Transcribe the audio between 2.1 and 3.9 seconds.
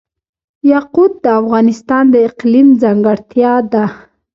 د اقلیم ځانګړتیا ده.